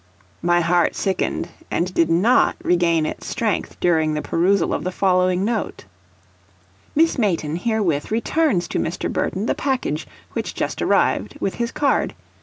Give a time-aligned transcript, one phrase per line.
[0.41, 5.45] My heart sickened, and did NOT regain its strength during the perusal of the following
[5.45, 5.85] note:
[6.95, 9.13] "Miss Mayton herewith returns to Mr.
[9.13, 12.15] Burton the package which just arrived, with his card.